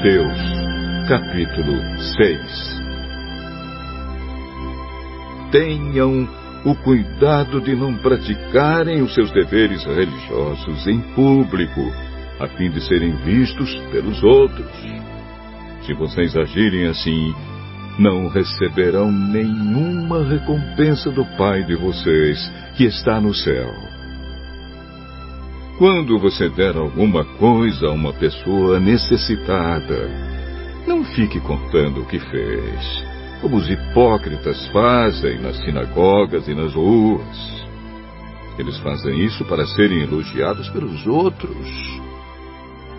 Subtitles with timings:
[0.00, 0.38] Mateus,
[1.08, 1.78] capítulo
[2.16, 2.80] 6
[5.52, 6.26] Tenham
[6.64, 11.82] o cuidado de não praticarem os seus deveres religiosos em público,
[12.40, 14.72] a fim de serem vistos pelos outros.
[15.84, 17.34] Se vocês agirem assim,
[17.98, 23.99] não receberão nenhuma recompensa do Pai de vocês, que está no céu.
[25.80, 30.10] Quando você der alguma coisa a uma pessoa necessitada,
[30.86, 33.04] não fique contando o que fez,
[33.40, 37.66] como os hipócritas fazem nas sinagogas e nas ruas.
[38.58, 41.66] Eles fazem isso para serem elogiados pelos outros.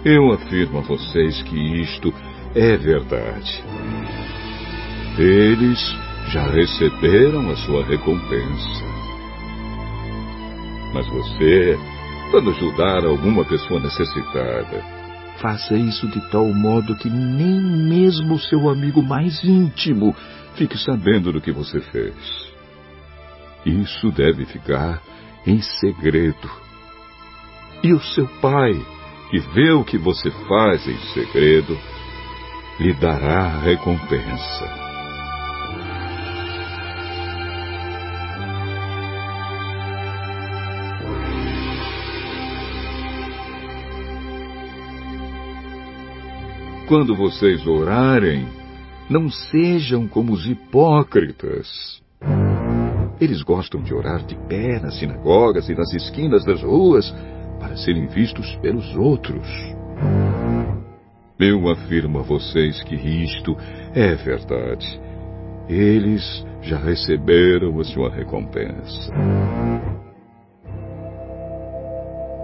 [0.04, 2.12] Eu afirmo a vocês que isto
[2.56, 3.64] é verdade.
[5.20, 5.80] Eles
[6.30, 8.86] já receberam a sua recompensa.
[10.96, 11.78] Mas você
[12.32, 14.82] quando ajudar alguma pessoa necessitada.
[15.42, 20.16] Faça isso de tal modo que nem mesmo seu amigo mais íntimo
[20.56, 22.16] fique sabendo do que você fez.
[23.66, 25.02] Isso deve ficar
[25.46, 26.50] em segredo.
[27.84, 28.74] E o seu pai,
[29.30, 31.78] que vê o que você faz em segredo,
[32.80, 34.91] lhe dará recompensa.
[46.92, 48.46] Quando vocês orarem,
[49.10, 52.04] não sejam como os hipócritas.
[53.18, 57.10] Eles gostam de orar de pé nas sinagogas e nas esquinas das ruas
[57.62, 59.48] para serem vistos pelos outros.
[61.40, 63.56] Eu afirmo a vocês que isto
[63.96, 65.00] é verdade.
[65.70, 69.14] Eles já receberam a sua recompensa.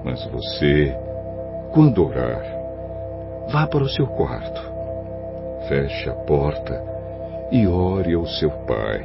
[0.05, 0.95] Mas você,
[1.73, 2.56] quando orar,
[3.49, 4.61] Vá para o seu quarto,
[5.69, 6.83] feche a porta
[7.49, 9.01] e ore ao seu pai,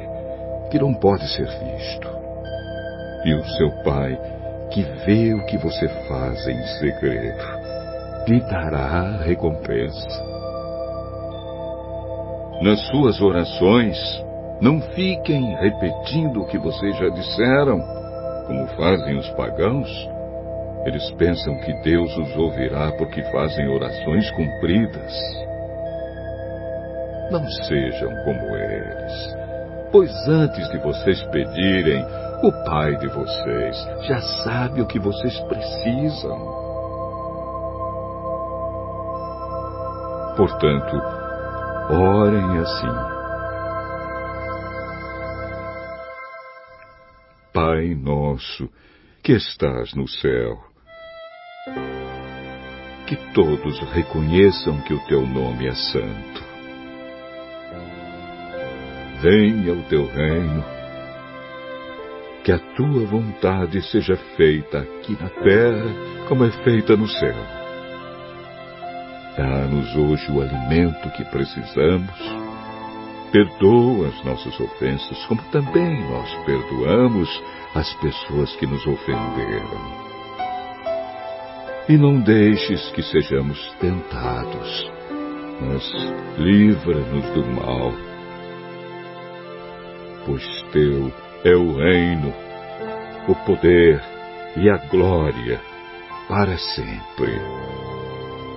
[0.69, 2.09] que não pode ser visto.
[3.23, 4.19] E o seu pai,
[4.69, 7.43] que vê o que você faz em segredo,
[8.27, 10.23] lhe dará recompensa.
[12.61, 13.97] Nas suas orações,
[14.59, 17.79] não fiquem repetindo o que vocês já disseram,
[18.47, 20.12] como fazem os pagãos
[20.85, 25.13] eles pensam que Deus os ouvirá porque fazem orações cumpridas.
[27.31, 29.37] Não sejam como eles,
[29.91, 32.03] pois antes de vocês pedirem,
[32.43, 36.37] o Pai de vocês já sabe o que vocês precisam.
[40.35, 41.01] Portanto,
[41.89, 43.13] orem assim.
[47.53, 48.67] Pai nosso,
[49.21, 50.72] que estás no céu,
[53.13, 56.43] que todos reconheçam que o teu nome é santo.
[59.21, 60.65] Venha o teu reino,
[62.43, 67.35] que a tua vontade seja feita aqui na terra como é feita no céu.
[69.37, 72.43] Dá-nos hoje o alimento que precisamos.
[73.31, 77.43] Perdoa as nossas ofensas, como também nós perdoamos
[77.75, 80.12] as pessoas que nos ofenderam
[81.87, 84.91] e não deixes que sejamos tentados,
[85.61, 85.83] mas
[86.37, 87.91] livra-nos do mal.
[90.25, 91.11] Pois teu
[91.43, 92.33] é o reino,
[93.27, 94.01] o poder
[94.55, 95.59] e a glória
[96.27, 97.33] para sempre.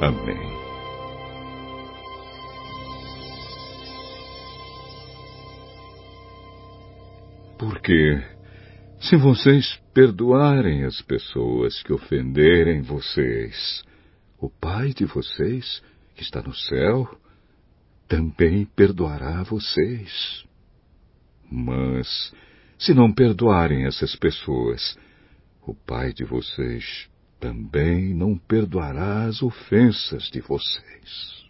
[0.00, 0.56] Amém.
[7.58, 8.35] Porque
[9.00, 13.84] se vocês perdoarem as pessoas que ofenderem vocês,
[14.38, 15.82] o Pai de vocês,
[16.14, 17.08] que está no céu,
[18.08, 20.44] também perdoará vocês.
[21.50, 22.32] Mas,
[22.78, 24.98] se não perdoarem essas pessoas,
[25.66, 27.08] o Pai de vocês
[27.38, 31.46] também não perdoará as ofensas de vocês.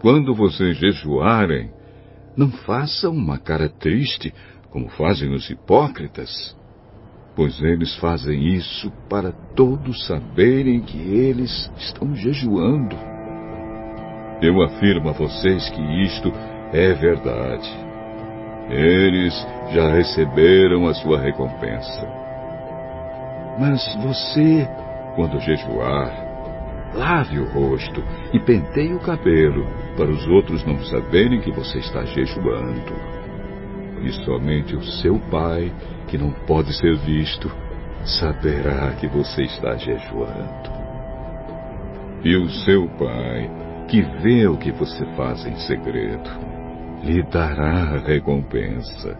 [0.00, 1.70] Quando vocês jejuarem,
[2.36, 4.32] não façam uma cara triste,
[4.70, 6.56] como fazem os hipócritas,
[7.34, 12.96] pois eles fazem isso para todos saberem que eles estão jejuando.
[14.40, 16.32] Eu afirmo a vocês que isto
[16.72, 17.68] é verdade.
[18.70, 19.34] Eles
[19.72, 22.06] já receberam a sua recompensa.
[23.58, 24.68] Mas você,
[25.16, 26.27] quando jejuar,
[26.94, 28.02] Lave o rosto
[28.32, 32.94] e penteie o cabelo, para os outros não saberem que você está jejuando.
[34.02, 35.72] E somente o seu pai,
[36.06, 37.50] que não pode ser visto,
[38.04, 40.70] saberá que você está jejuando.
[42.24, 43.50] E o seu pai,
[43.88, 46.30] que vê o que você faz em segredo,
[47.02, 49.16] lhe dará recompensa.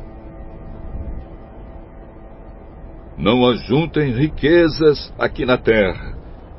[3.17, 6.18] Não ajuntem riquezas aqui na terra,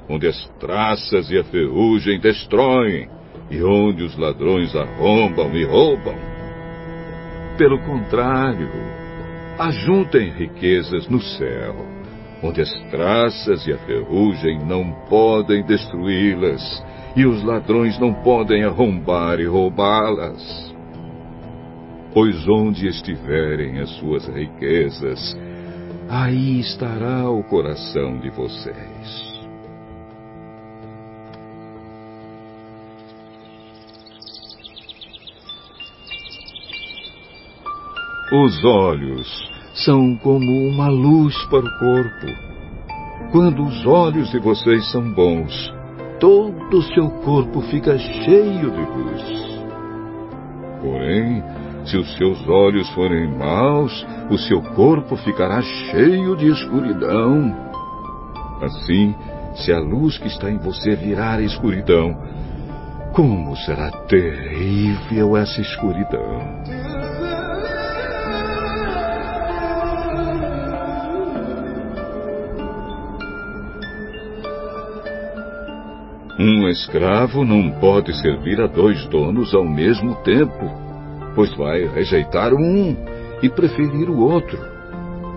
[0.09, 3.07] onde as traças e a ferrugem destroem,
[3.51, 6.15] e onde os ladrões arrombam e roubam.
[7.57, 8.69] Pelo contrário,
[9.59, 11.75] ajuntem riquezas no céu,
[12.41, 16.83] onde as traças e a ferrugem não podem destruí-las,
[17.15, 20.73] e os ladrões não podem arrombar e roubá-las.
[22.13, 25.38] Pois onde estiverem as suas riquezas,
[26.07, 29.38] aí estará o coração de vocês.
[38.31, 39.27] Os olhos
[39.73, 42.27] são como uma luz para o corpo.
[43.31, 45.73] Quando os olhos de vocês são bons,
[46.19, 49.63] todo o seu corpo fica cheio de luz.
[50.79, 51.43] Porém,
[51.85, 57.51] se os seus olhos forem maus, o seu corpo ficará cheio de escuridão.
[58.61, 59.15] Assim,
[59.55, 62.15] se a luz que está em você virar escuridão,
[63.11, 66.88] como será terrível essa escuridão!
[76.39, 80.89] Um escravo não pode servir a dois donos ao mesmo tempo
[81.39, 82.95] pois vai rejeitar um
[83.41, 84.59] e preferir o outro.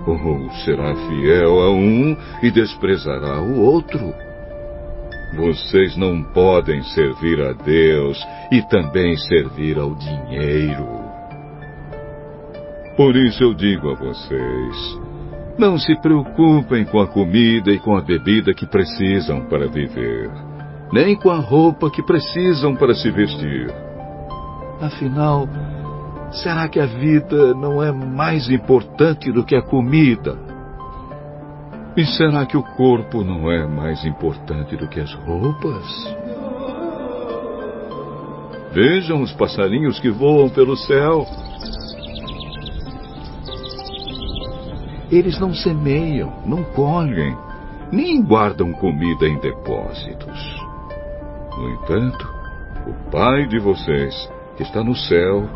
[0.05, 4.13] Ou será fiel a um e desprezará o outro.
[5.37, 8.21] Vocês não podem servir a Deus
[8.51, 11.03] e também servir ao dinheiro.
[12.97, 15.01] Por isso eu digo a vocês:
[15.57, 20.29] não se preocupem com a comida e com a bebida que precisam para viver,
[20.93, 23.73] nem com a roupa que precisam para se vestir.
[24.81, 25.49] Afinal,
[26.33, 30.39] Será que a vida não é mais importante do que a comida?
[31.95, 35.85] E será que o corpo não é mais importante do que as roupas?
[38.73, 41.27] Vejam os passarinhos que voam pelo céu.
[45.11, 47.37] Eles não semeiam, não colhem,
[47.93, 50.62] nem guardam comida em depósitos.
[51.63, 52.29] No entanto,
[52.89, 55.49] o Pai de vocês, que está no céu,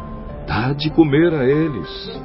[0.47, 2.21] dá de comer a eles.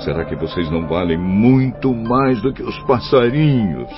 [0.00, 3.90] Será que vocês não valem muito mais do que os passarinhos?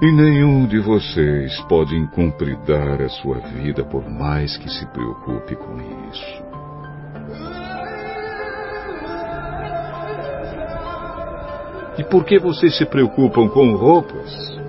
[0.00, 5.80] E nenhum de vocês pode incumpridar a sua vida por mais que se preocupe com
[6.08, 6.44] isso.
[11.98, 14.61] E por que vocês se preocupam com roupas?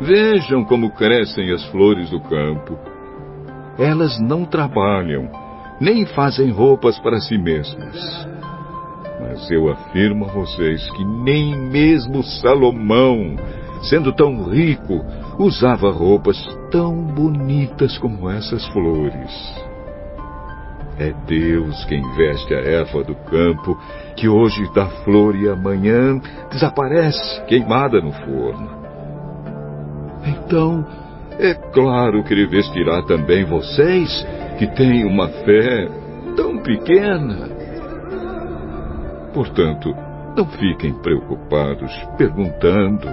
[0.00, 2.78] Vejam como crescem as flores do campo
[3.78, 5.30] elas não trabalham,
[5.80, 8.26] nem fazem roupas para si mesmas.
[9.20, 13.36] Mas eu afirmo a vocês que nem mesmo Salomão,
[13.82, 15.04] sendo tão rico,
[15.38, 16.36] usava roupas
[16.72, 19.68] tão bonitas como essas flores.
[20.98, 23.78] É Deus quem veste a erva do campo,
[24.16, 28.77] que hoje dá flor e amanhã desaparece queimada no forno.
[30.48, 30.82] Então,
[31.38, 34.26] é claro que ele vestirá também vocês,
[34.58, 35.86] que têm uma fé
[36.34, 37.50] tão pequena.
[39.34, 39.94] Portanto,
[40.34, 43.06] não fiquem preocupados perguntando: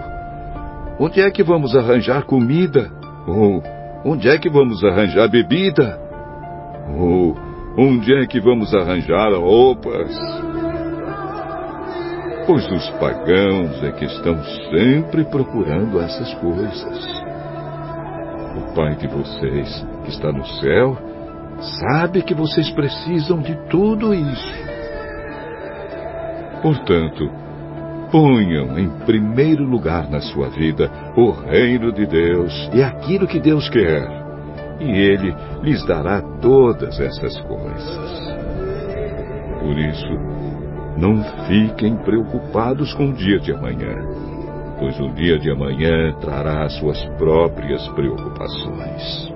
[0.97, 2.89] onde é que vamos arranjar comida?
[3.27, 3.61] Ou
[4.05, 5.99] onde é que vamos arranjar bebida?
[6.97, 7.35] Ou
[7.77, 10.09] onde é que vamos arranjar roupas?
[12.47, 17.24] Pois os pagãos é que estão sempre procurando essas coisas.
[18.75, 20.97] Pai de vocês, que está no céu,
[21.79, 24.53] sabe que vocês precisam de tudo isso.
[26.61, 27.31] Portanto,
[28.11, 33.69] ponham em primeiro lugar na sua vida o reino de Deus e aquilo que Deus
[33.69, 34.05] quer,
[34.81, 38.35] e Ele lhes dará todas essas coisas.
[39.61, 40.35] Por isso,
[40.97, 43.95] não fiquem preocupados com o dia de amanhã
[44.79, 49.33] pois o dia de amanhã trará suas próprias preocupações.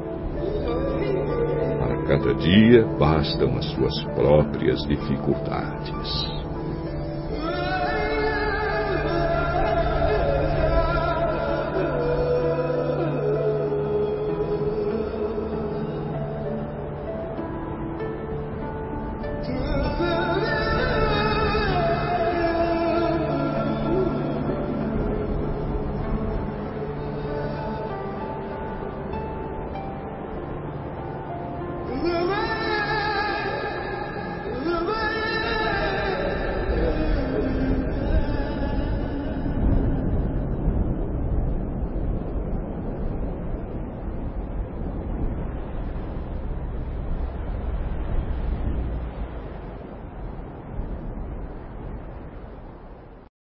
[1.80, 6.39] Para cada dia bastam as suas próprias dificuldades.